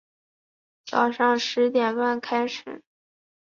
[0.83, 2.81] 早上十点半开始